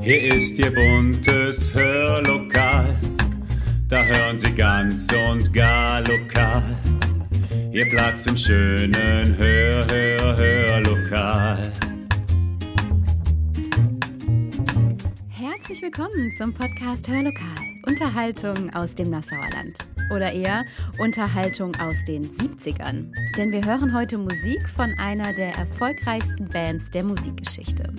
[0.00, 2.96] Hier ist Ihr buntes Hörlokal,
[3.88, 6.62] da hören Sie ganz und gar lokal.
[7.72, 11.72] Ihr Platz im schönen Hör, Hör, Hörlokal.
[15.76, 17.44] Herzlich willkommen zum Podcast Hörlokal.
[17.86, 19.76] Unterhaltung aus dem Nassauer Land.
[20.10, 20.64] Oder eher
[20.98, 23.12] Unterhaltung aus den 70ern.
[23.36, 27.92] Denn wir hören heute Musik von einer der erfolgreichsten Bands der Musikgeschichte.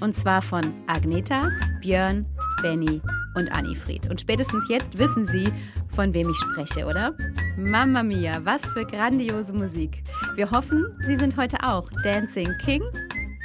[0.00, 2.26] Und zwar von Agneta, Björn,
[2.62, 3.00] Benny
[3.36, 4.10] und Annifried.
[4.10, 5.52] Und spätestens jetzt wissen Sie,
[5.94, 7.16] von wem ich spreche, oder?
[7.56, 10.02] Mamma mia, was für grandiose Musik.
[10.34, 12.82] Wir hoffen, Sie sind heute auch Dancing King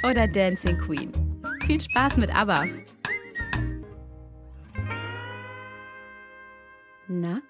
[0.02, 1.12] oder Dancing Queen.
[1.64, 2.64] Viel Spaß mit ABBA.
[7.08, 7.40] Na,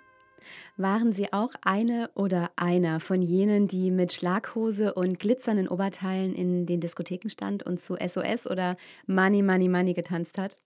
[0.77, 6.67] waren Sie auch eine oder einer von jenen, die mit Schlaghose und glitzernden Oberteilen in
[6.67, 10.57] den Diskotheken stand und zu SOS oder Money, Money, Money getanzt hat?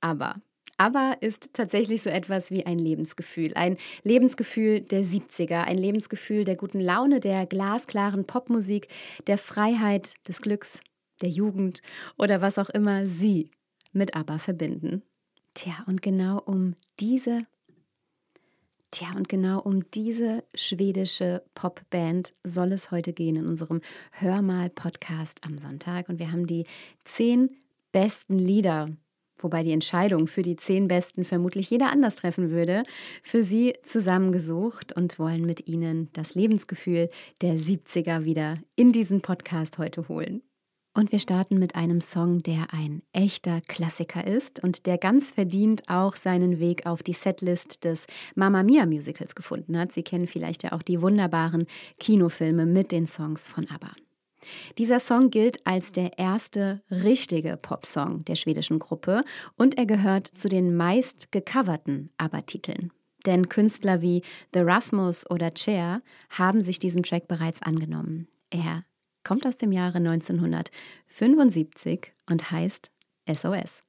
[0.00, 0.36] Aber
[0.80, 3.52] aber ist tatsächlich so etwas wie ein Lebensgefühl.
[3.54, 8.86] Ein Lebensgefühl der 70er, ein Lebensgefühl der guten Laune, der glasklaren Popmusik,
[9.26, 10.80] der Freiheit, des Glücks,
[11.20, 11.82] der Jugend
[12.16, 13.50] oder was auch immer Sie
[13.92, 15.02] mit ABBA verbinden.
[15.54, 17.44] Tja, und genau um diese
[18.90, 25.58] Tja, und genau um diese schwedische Popband soll es heute gehen in unserem Hörmal-Podcast am
[25.58, 26.08] Sonntag.
[26.08, 26.64] Und wir haben die
[27.04, 27.50] zehn
[27.92, 28.88] besten Lieder,
[29.36, 32.82] wobei die Entscheidung für die zehn besten vermutlich jeder anders treffen würde,
[33.22, 37.10] für Sie zusammengesucht und wollen mit Ihnen das Lebensgefühl
[37.42, 40.42] der 70er wieder in diesen Podcast heute holen.
[40.98, 45.84] Und wir starten mit einem Song, der ein echter Klassiker ist und der ganz verdient
[45.86, 49.92] auch seinen Weg auf die Setlist des Mamma Mia Musicals gefunden hat.
[49.92, 51.66] Sie kennen vielleicht ja auch die wunderbaren
[52.00, 53.92] Kinofilme mit den Songs von ABBA.
[54.76, 59.22] Dieser Song gilt als der erste richtige Popsong der schwedischen Gruppe
[59.54, 62.90] und er gehört zu den meist gecoverten ABBA-Titeln.
[63.24, 68.26] Denn Künstler wie The Rasmus oder Cher haben sich diesem Track bereits angenommen.
[68.50, 68.82] Er
[69.28, 72.90] kommt aus dem Jahre 1975 und heißt
[73.30, 73.82] SOS.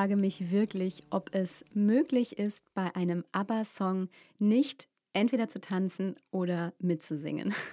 [0.00, 4.08] Frage mich wirklich, ob es möglich ist, bei einem ABBA-Song
[4.38, 7.54] nicht entweder zu tanzen oder mitzusingen.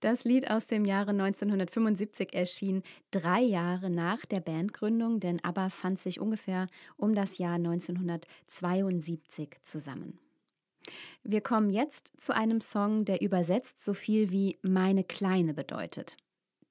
[0.00, 5.98] Das Lied aus dem Jahre 1975 erschien drei Jahre nach der Bandgründung, denn ABBA fand
[5.98, 6.66] sich ungefähr
[6.96, 10.18] um das Jahr 1972 zusammen.
[11.22, 16.16] Wir kommen jetzt zu einem Song, der übersetzt so viel wie meine Kleine bedeutet.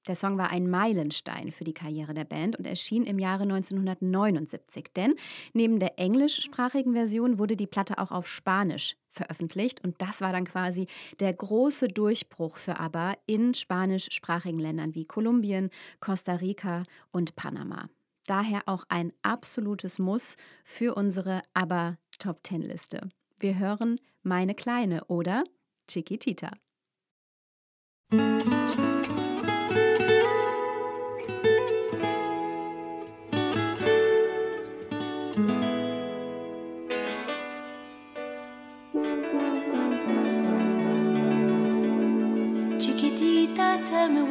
[0.07, 4.89] Der Song war ein Meilenstein für die Karriere der Band und erschien im Jahre 1979.
[4.95, 5.15] Denn
[5.53, 10.45] neben der englischsprachigen Version wurde die Platte auch auf Spanisch veröffentlicht und das war dann
[10.45, 10.87] quasi
[11.19, 15.69] der große Durchbruch für ABBA in spanischsprachigen Ländern wie Kolumbien,
[15.99, 17.89] Costa Rica und Panama.
[18.25, 23.09] Daher auch ein absolutes Muss für unsere ABBA Top Ten Liste.
[23.37, 25.43] Wir hören Meine Kleine oder
[25.87, 26.51] Chiquitita.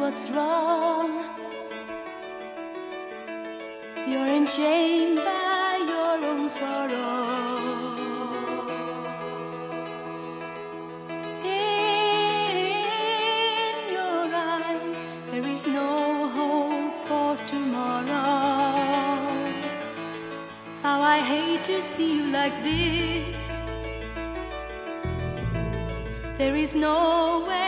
[0.03, 1.11] What's wrong.
[4.09, 7.07] You're enchained by your own sorrow.
[11.45, 12.73] In
[13.97, 14.25] your
[14.59, 14.99] eyes,
[15.31, 15.91] there is no
[16.37, 18.35] hope for tomorrow.
[20.85, 23.37] How I hate to see you like this.
[26.37, 27.62] There is no way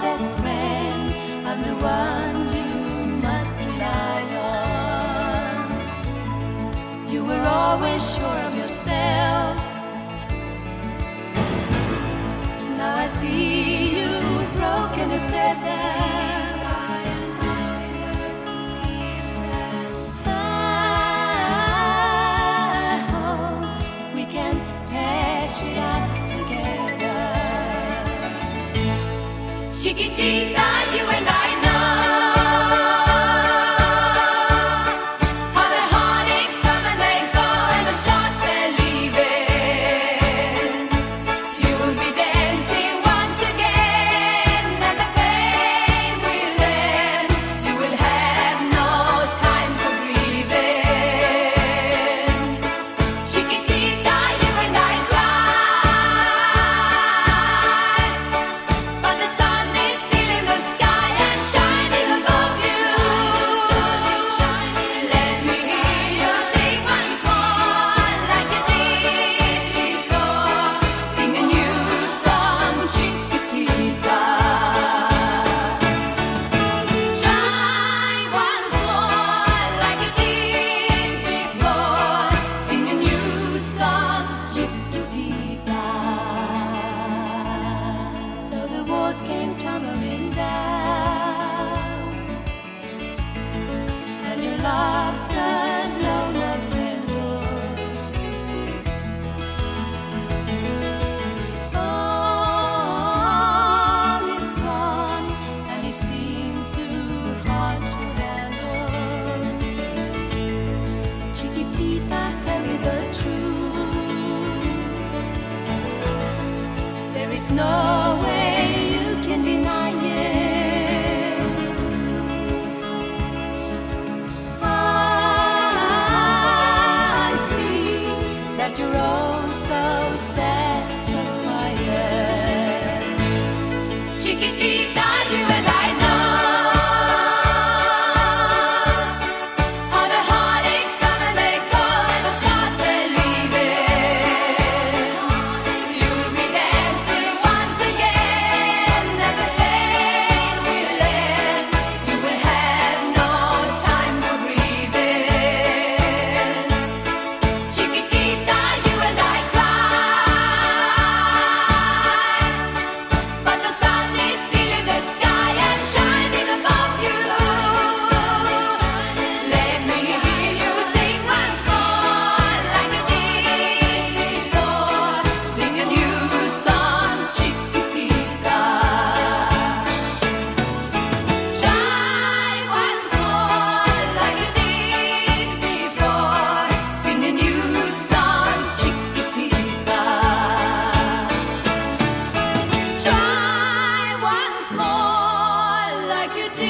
[0.06, 1.04] best friend,
[1.50, 2.74] I'm the one you
[3.28, 5.66] must rely on.
[7.14, 9.75] You were always sure of yourself.
[13.36, 14.12] See you
[14.56, 15.62] broken if there's
[24.16, 24.56] we can
[24.90, 27.18] patch it up together.
[29.82, 30.75] Chiquitita,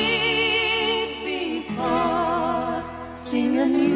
[0.05, 2.83] week before,
[3.15, 3.94] sing a new.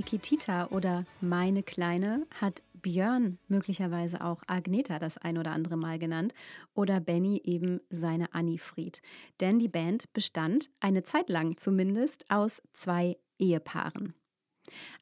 [0.00, 6.32] Chiquitita oder Meine Kleine hat Björn möglicherweise auch Agneta das ein oder andere Mal genannt
[6.72, 9.02] oder Benny eben seine Annifried.
[9.40, 14.14] Denn die Band bestand, eine Zeit lang zumindest, aus zwei Ehepaaren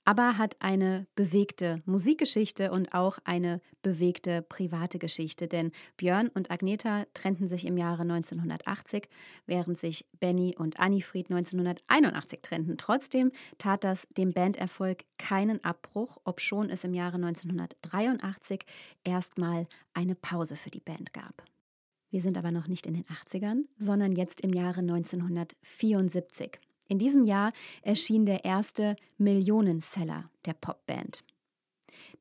[0.08, 5.48] aber hat eine bewegte Musikgeschichte und auch eine bewegte private Geschichte.
[5.48, 9.06] Denn Björn und Agneta trennten sich im Jahre 1980,
[9.44, 12.78] während sich Benny und Annifried 1981 trennten.
[12.78, 18.64] Trotzdem tat das dem Banderfolg keinen Abbruch, obschon es im Jahre 1983
[19.04, 21.42] erstmal eine Pause für die Band gab.
[22.08, 26.58] Wir sind aber noch nicht in den 80ern, sondern jetzt im Jahre 1974.
[26.88, 27.52] In diesem Jahr
[27.82, 31.22] erschien der erste Millionenseller der Popband.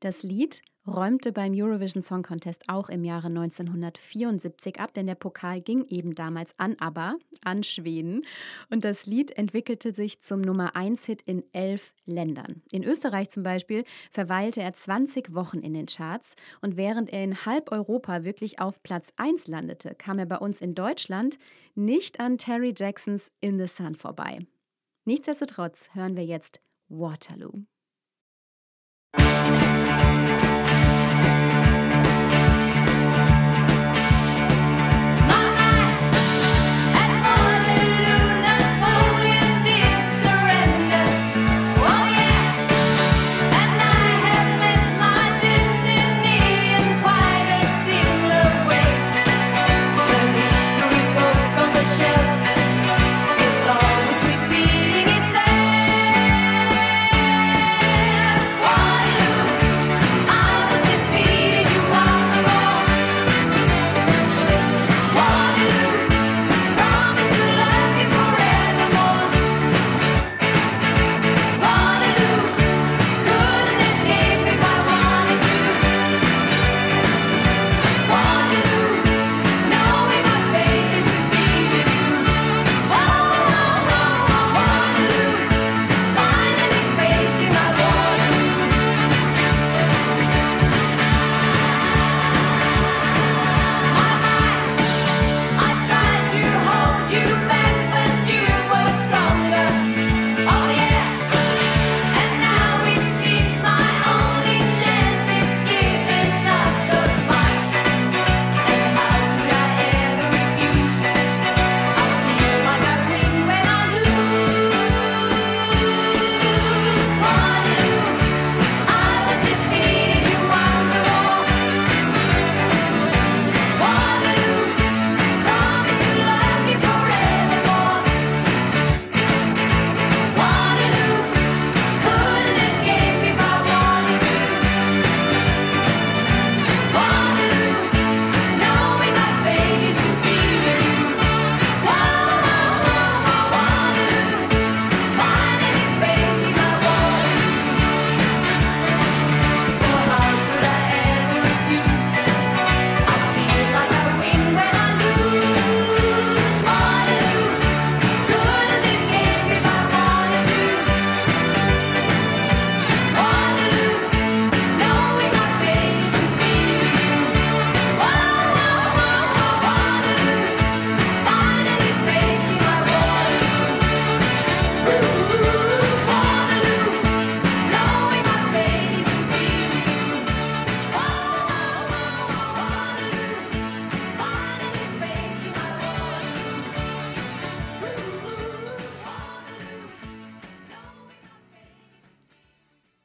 [0.00, 5.60] Das Lied räumte beim Eurovision Song Contest auch im Jahre 1974 ab, denn der Pokal
[5.60, 8.22] ging eben damals an ABBA, an Schweden.
[8.70, 12.62] Und das Lied entwickelte sich zum Nummer 1-Hit in elf Ländern.
[12.70, 17.44] In Österreich zum Beispiel verweilte er 20 Wochen in den Charts und während er in
[17.44, 21.38] halb Europa wirklich auf Platz 1 landete, kam er bei uns in Deutschland
[21.74, 24.46] nicht an Terry Jacksons In the Sun vorbei.
[25.08, 26.60] Nichtsdestotrotz hören wir jetzt
[26.90, 27.62] Waterloo.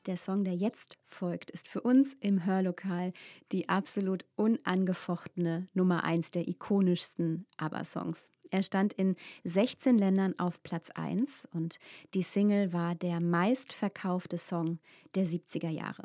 [0.05, 3.13] Der Song, der jetzt folgt, ist für uns im Hörlokal
[3.53, 8.29] die absolut unangefochtene Nummer eins der ikonischsten ABBA-Songs.
[8.51, 11.79] Er stand in 16 Ländern auf Platz 1 und
[12.13, 14.79] die Single war der meistverkaufte Song
[15.15, 16.03] der 70er Jahre.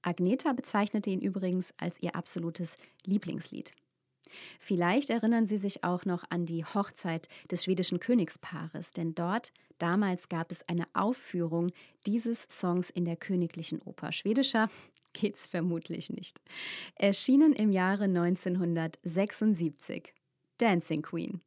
[0.00, 3.74] Agneta bezeichnete ihn übrigens als ihr absolutes Lieblingslied.
[4.58, 10.28] Vielleicht erinnern Sie sich auch noch an die Hochzeit des schwedischen Königspaares, denn dort damals
[10.28, 11.70] gab es eine Aufführung
[12.06, 14.10] dieses Songs in der Königlichen Oper.
[14.12, 14.68] Schwedischer
[15.12, 16.40] geht's vermutlich nicht.
[16.96, 20.12] Erschienen im Jahre 1976.
[20.58, 21.40] Dancing Queen.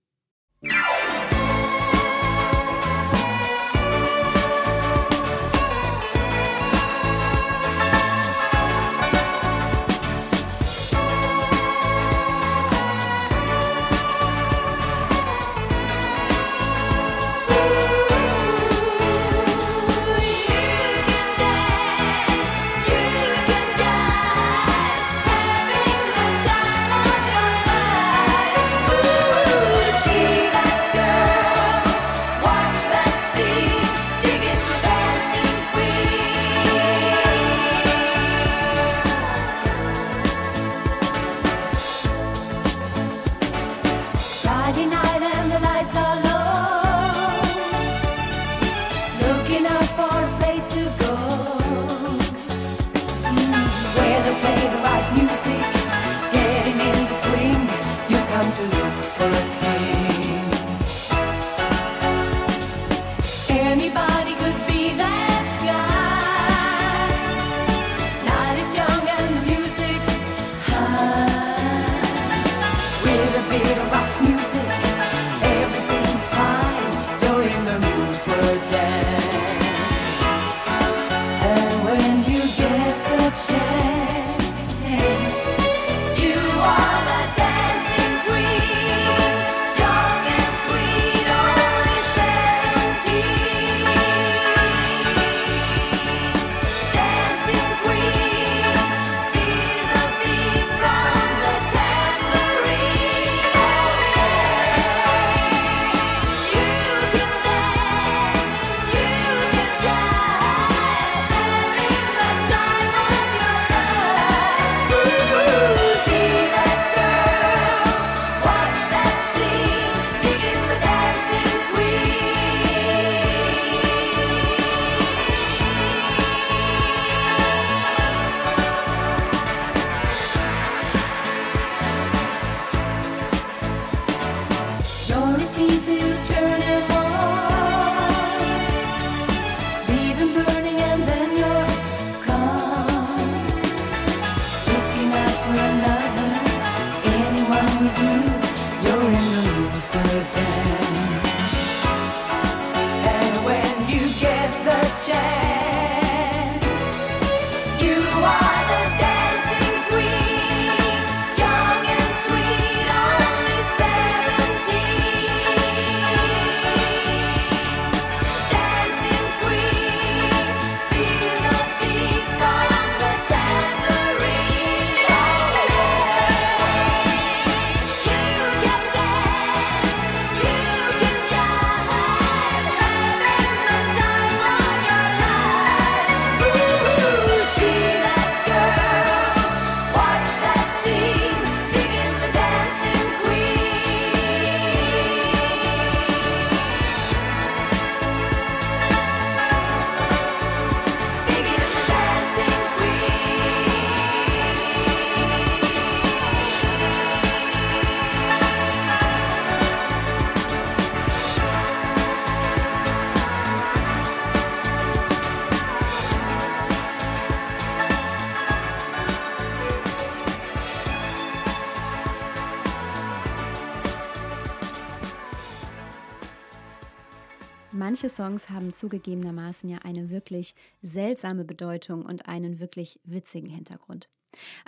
[228.18, 234.10] Songs haben zugegebenermaßen ja eine wirklich seltsame Bedeutung und einen wirklich witzigen Hintergrund.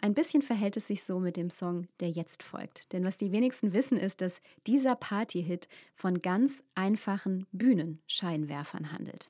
[0.02, 2.94] Ein bisschen verhält es sich so mit dem Song, der jetzt folgt.
[2.94, 9.30] Denn was die wenigsten wissen, ist, dass dieser Party-Hit von ganz einfachen Bühnenscheinwerfern handelt.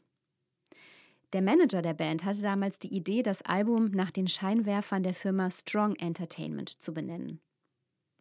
[1.34, 5.50] Der Manager der Band hatte damals die Idee, das Album nach den Scheinwerfern der Firma
[5.50, 7.40] Strong Entertainment zu benennen.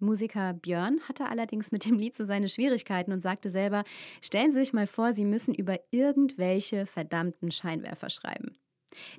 [0.01, 3.85] Musiker Björn hatte allerdings mit dem Lied so seine Schwierigkeiten und sagte selber,
[4.23, 8.57] stellen Sie sich mal vor, Sie müssen über irgendwelche verdammten Scheinwerfer schreiben.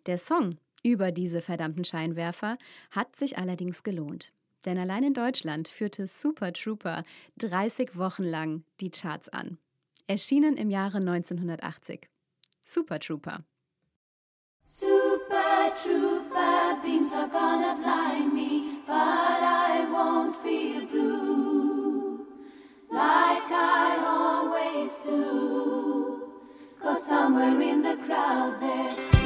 [0.06, 2.58] Der Song über diese verdammten Scheinwerfer
[2.92, 4.32] hat sich allerdings gelohnt.
[4.66, 7.04] Denn allein in Deutschland führte Super Trooper
[7.38, 9.58] 30 Wochen lang die Charts an.
[10.08, 12.10] Erschienen im Jahre 1980.
[12.66, 13.44] Super Trooper.
[14.66, 22.26] Super Trooper beams are gonna blind me, but I won't feel blue
[22.90, 26.24] like I always do.
[26.82, 29.19] Cause somewhere in the crowd there's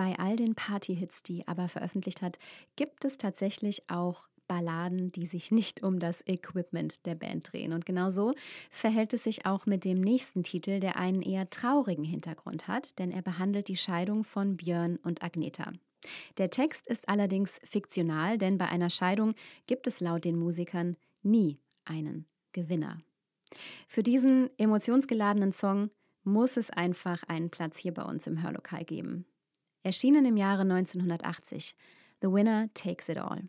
[0.00, 2.38] Bei all den Partyhits, die ABBA veröffentlicht hat,
[2.74, 7.74] gibt es tatsächlich auch Balladen, die sich nicht um das Equipment der Band drehen.
[7.74, 8.32] Und genau so
[8.70, 13.10] verhält es sich auch mit dem nächsten Titel, der einen eher traurigen Hintergrund hat, denn
[13.10, 15.70] er behandelt die Scheidung von Björn und Agneta.
[16.38, 19.34] Der Text ist allerdings fiktional, denn bei einer Scheidung
[19.66, 23.02] gibt es laut den Musikern nie einen Gewinner.
[23.86, 25.90] Für diesen emotionsgeladenen Song
[26.24, 29.26] muss es einfach einen Platz hier bei uns im Hörlokal geben.
[29.82, 31.74] Erschienen im Jahre 1980.
[32.20, 33.48] The Winner Takes It All.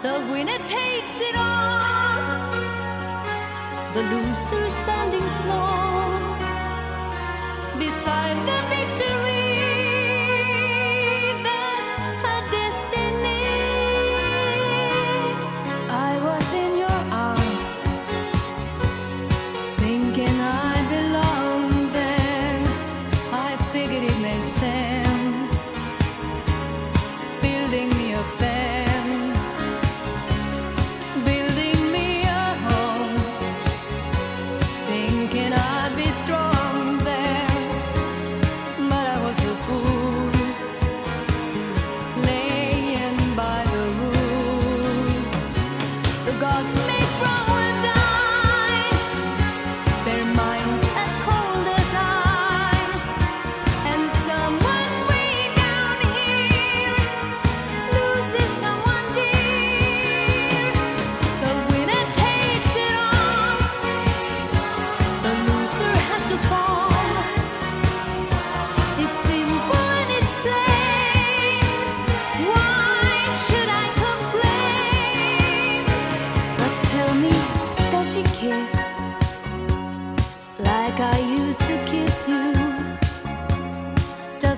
[0.00, 2.52] The winner takes it all,
[3.94, 6.20] the loser is standing small
[7.76, 9.27] beside the victory.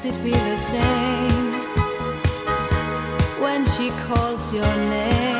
[0.02, 1.52] Does it feel the same
[3.38, 5.39] when she calls your name?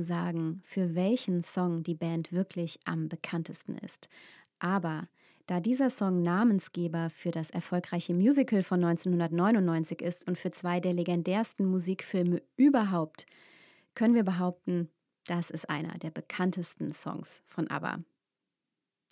[0.00, 4.08] zu sagen, für welchen Song die Band wirklich am bekanntesten ist.
[4.58, 5.08] Aber
[5.46, 10.94] da dieser Song Namensgeber für das erfolgreiche Musical von 1999 ist und für zwei der
[10.94, 13.26] legendärsten Musikfilme überhaupt,
[13.94, 14.88] können wir behaupten,
[15.26, 18.02] das ist einer der bekanntesten Songs von ABBA.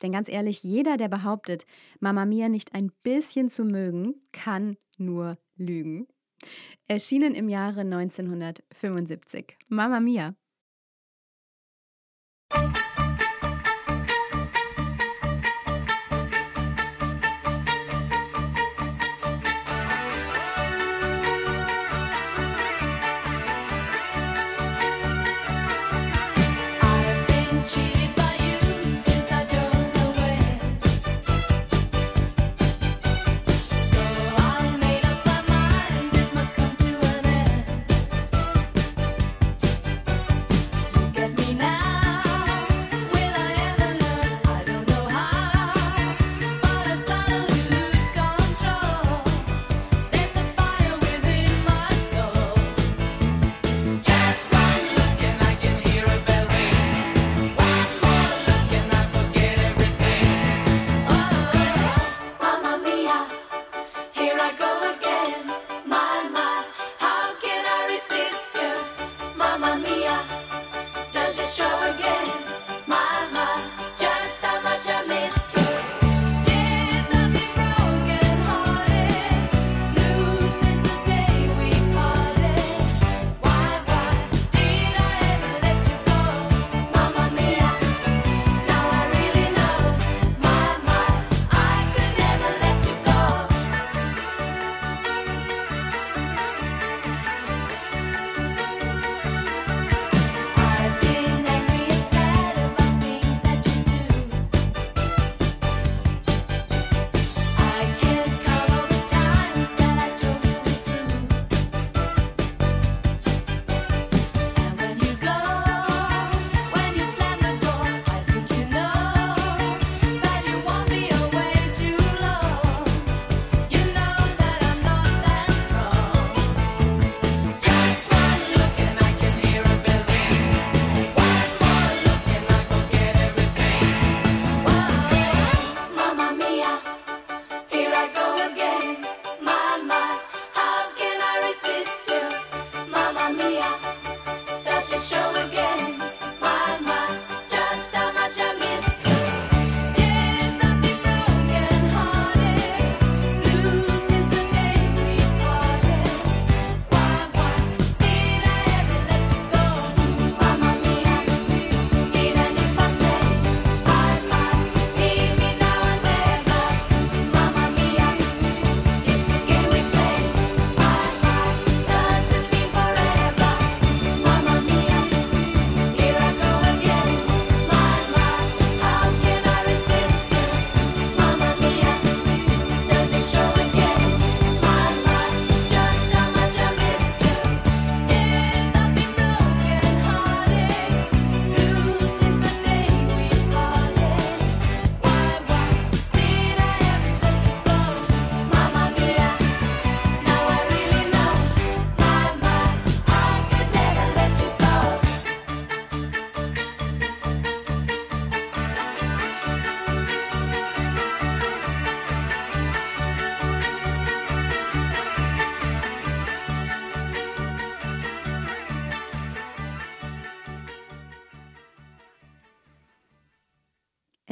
[0.02, 1.66] Denn ganz ehrlich, jeder, der behauptet,
[2.00, 6.06] Mamma Mia nicht ein bisschen zu mögen, kann nur lügen.
[6.86, 9.58] Erschienen im Jahre 1975.
[9.68, 10.34] Mamma Mia.
[12.50, 12.87] Thank you.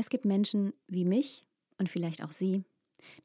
[0.06, 1.44] Es gibt Menschen wie mich
[1.78, 2.62] und vielleicht auch Sie,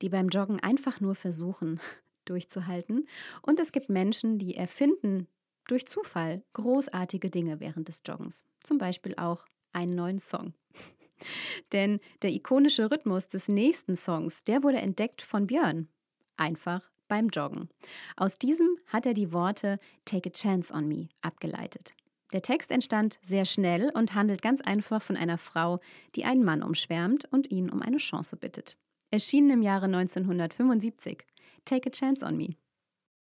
[0.01, 1.79] die beim Joggen einfach nur versuchen,
[2.25, 3.07] durchzuhalten.
[3.43, 5.27] Und es gibt Menschen, die erfinden
[5.67, 8.45] durch Zufall großartige Dinge während des Joggens.
[8.63, 10.55] Zum Beispiel auch einen neuen Song.
[11.71, 15.87] Denn der ikonische Rhythmus des nächsten Songs, der wurde entdeckt von Björn.
[16.35, 17.69] Einfach beim Joggen.
[18.17, 21.93] Aus diesem hat er die Worte Take a Chance on Me abgeleitet.
[22.33, 25.79] Der Text entstand sehr schnell und handelt ganz einfach von einer Frau,
[26.15, 28.77] die einen Mann umschwärmt und ihn um eine Chance bittet.
[29.11, 31.25] Erschienen im Jahre 1975.
[31.65, 32.55] Take a Chance on Me.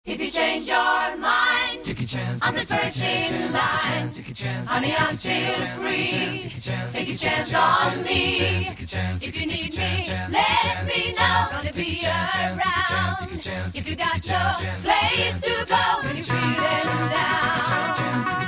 [0.05, 2.41] If you change your mind, take a chance.
[2.41, 4.65] I'm the first in line.
[4.67, 6.51] Honey, I'm still free.
[6.91, 8.67] Take a chance on me.
[9.21, 11.47] If you need me, let me know.
[11.51, 12.59] Gonna be around.
[13.73, 18.42] If you got no place to go when you're feeling down.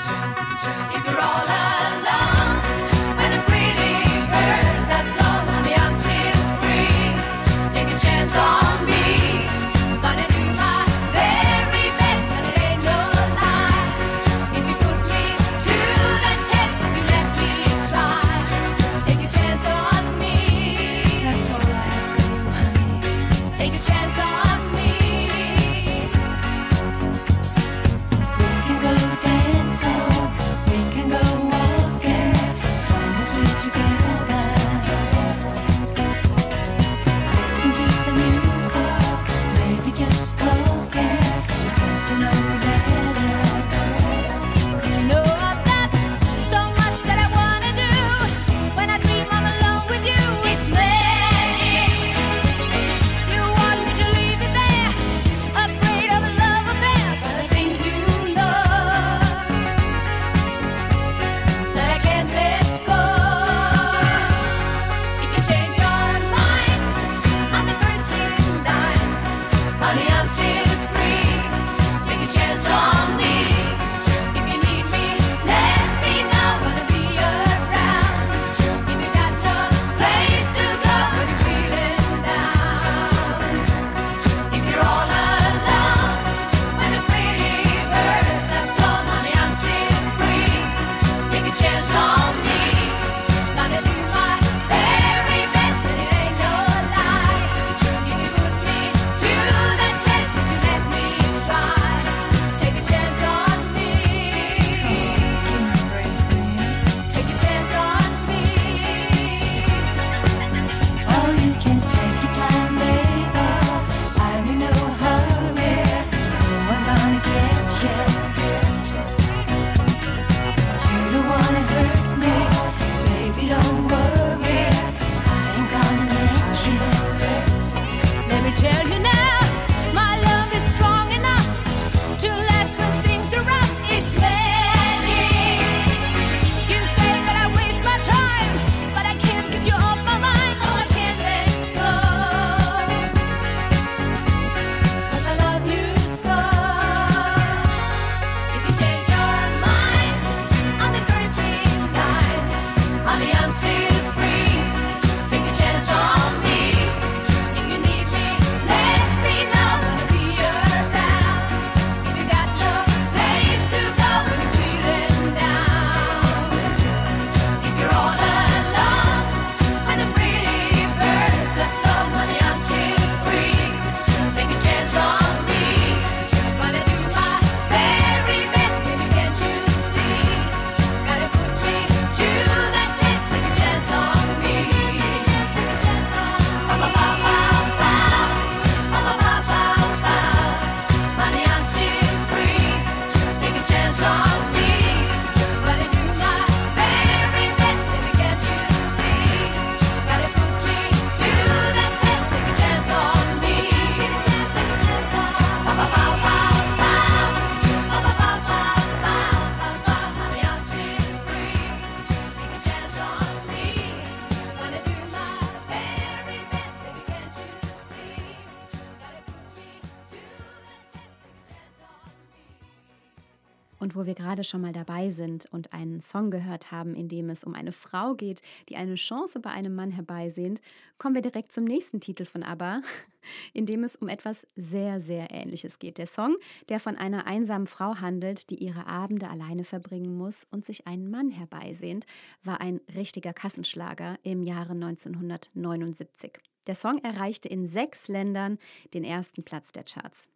[223.86, 227.30] Und wo wir gerade schon mal dabei sind und einen Song gehört haben, in dem
[227.30, 230.60] es um eine Frau geht, die eine Chance bei einem Mann herbeisehnt,
[230.98, 232.82] kommen wir direkt zum nächsten Titel von ABBA,
[233.54, 236.00] in dem es um etwas sehr, sehr Ähnliches geht.
[236.00, 236.36] Der Song,
[236.68, 241.12] der von einer einsamen Frau handelt, die ihre Abende alleine verbringen muss und sich einen
[241.12, 242.08] Mann herbeisehnt,
[242.44, 246.40] war ein richtiger Kassenschlager im Jahre 1979.
[246.66, 248.58] Der Song erreichte in sechs Ländern
[248.96, 250.28] den ersten Platz der Charts.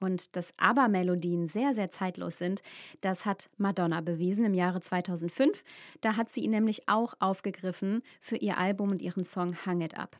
[0.00, 2.62] Und dass ABBA-Melodien sehr, sehr zeitlos sind,
[3.02, 5.62] das hat Madonna bewiesen im Jahre 2005.
[6.00, 9.98] Da hat sie ihn nämlich auch aufgegriffen für ihr Album und ihren Song Hang It
[9.98, 10.18] Up.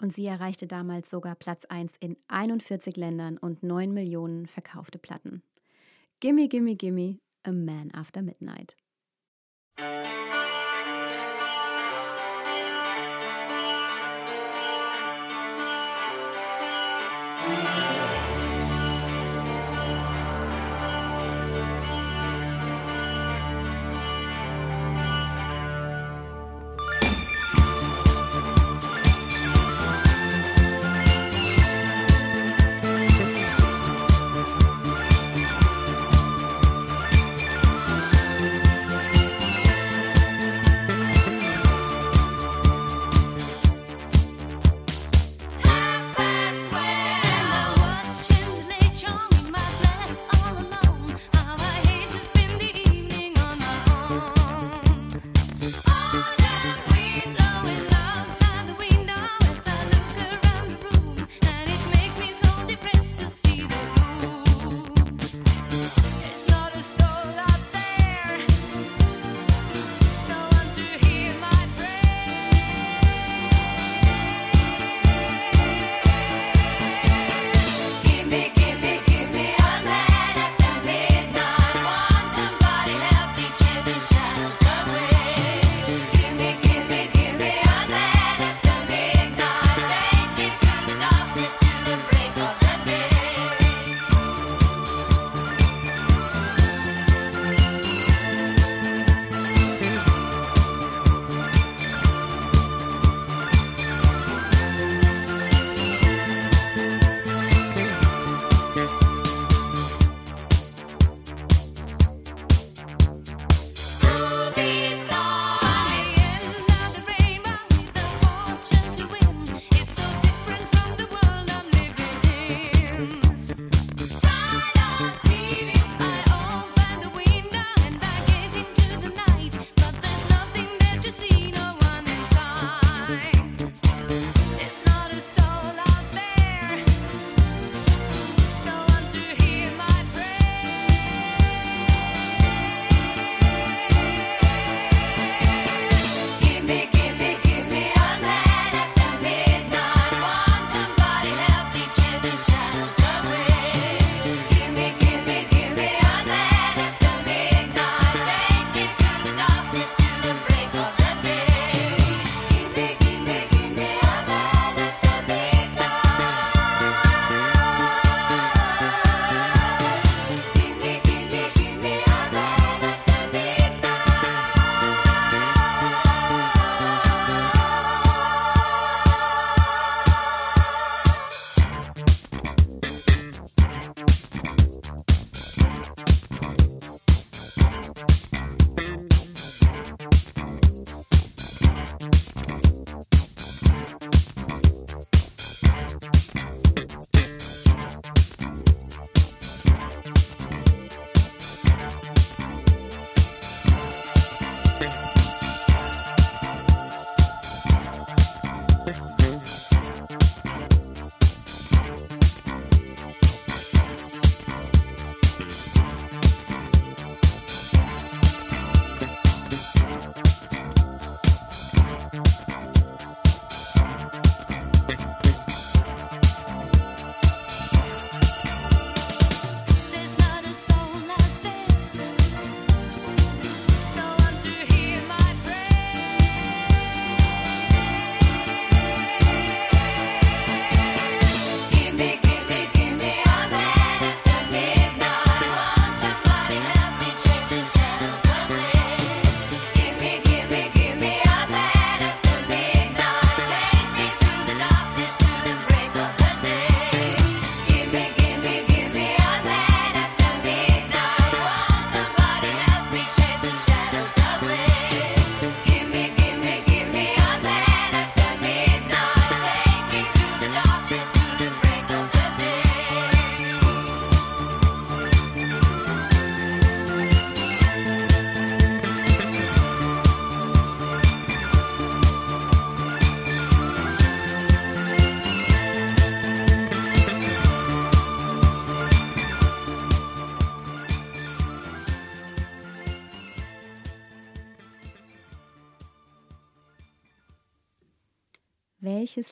[0.00, 5.42] Und sie erreichte damals sogar Platz 1 in 41 Ländern und 9 Millionen verkaufte Platten.
[6.20, 8.76] Gimme, gimme, gimme, A Man After Midnight.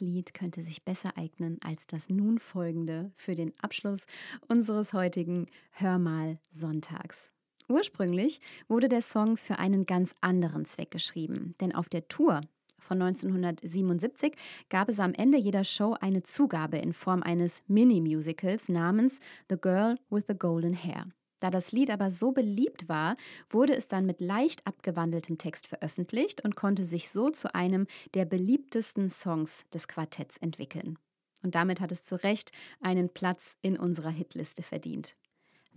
[0.00, 4.06] Lied könnte sich besser eignen als das nun folgende für den Abschluss
[4.48, 7.30] unseres heutigen Hörmal Sonntags?
[7.68, 12.40] Ursprünglich wurde der Song für einen ganz anderen Zweck geschrieben, denn auf der Tour
[12.80, 14.34] von 1977
[14.68, 19.96] gab es am Ende jeder Show eine Zugabe in Form eines Mini-Musicals namens The Girl
[20.08, 21.06] with the Golden Hair.
[21.40, 23.16] Da das Lied aber so beliebt war,
[23.48, 28.26] wurde es dann mit leicht abgewandeltem Text veröffentlicht und konnte sich so zu einem der
[28.26, 30.98] beliebtesten Songs des Quartetts entwickeln.
[31.42, 35.16] Und damit hat es zu Recht einen Platz in unserer Hitliste verdient.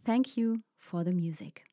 [0.05, 1.72] Thank you for the music.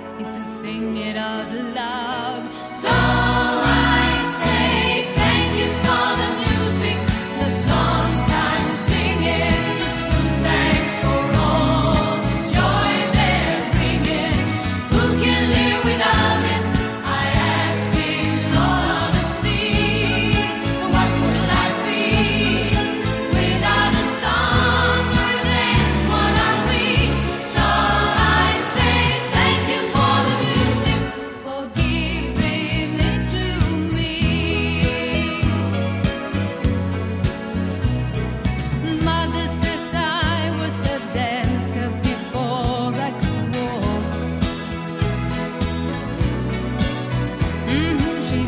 [0.21, 2.43] is to sing it out loud.
[2.67, 3.90] So I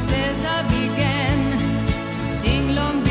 [0.03, 1.57] says I began
[2.11, 3.02] to sing long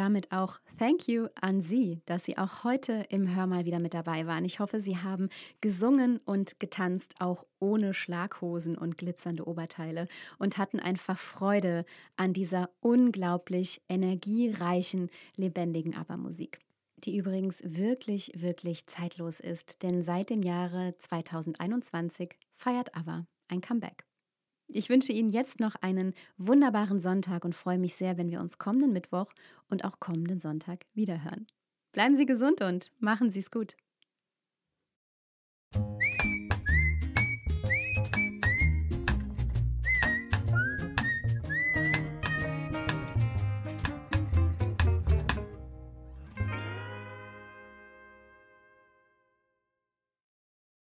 [0.00, 4.26] damit auch Thank you an Sie, dass Sie auch heute im Hörmal wieder mit dabei
[4.26, 4.46] waren.
[4.46, 5.28] Ich hoffe, Sie haben
[5.60, 11.84] gesungen und getanzt, auch ohne Schlaghosen und glitzernde Oberteile und hatten einfach Freude
[12.16, 16.60] an dieser unglaublich energiereichen, lebendigen ABBA-Musik.
[17.04, 24.09] Die übrigens wirklich, wirklich zeitlos ist, denn seit dem Jahre 2021 feiert ABBA ein Comeback.
[24.72, 28.58] Ich wünsche Ihnen jetzt noch einen wunderbaren Sonntag und freue mich sehr, wenn wir uns
[28.58, 29.32] kommenden Mittwoch
[29.68, 31.46] und auch kommenden Sonntag wiederhören.
[31.92, 33.74] Bleiben Sie gesund und machen Sie es gut.